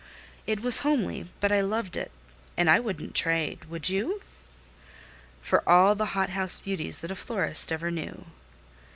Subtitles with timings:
[0.47, 2.09] It was homely, but I loved it,
[2.57, 4.19] and I wouldn't trade, would you?
[5.43, 8.25] For all the hothouse beauties that a florist ever knew.